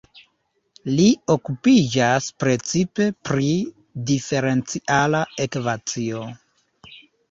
[0.93, 3.53] Li okupiĝas precipe pri
[4.11, 6.29] diferenciala ekvacio.